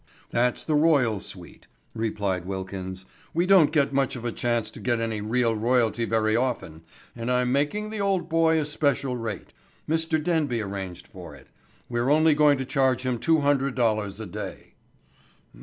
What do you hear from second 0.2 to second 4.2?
"That's the royal suite," replied Wilkins. "We don't get much